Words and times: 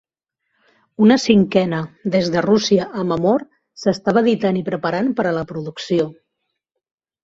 Una 1.07 1.17
cinquena, 1.23 1.83
"Des 2.17 2.33
de 2.37 2.43
Rússia 2.47 2.89
amb 3.03 3.19
amor", 3.19 3.47
s'estava 3.85 4.27
editant 4.29 4.61
i 4.65 4.69
preparant 4.75 5.17
per 5.23 5.31
a 5.35 5.39
la 5.41 5.49
producció. 5.57 6.13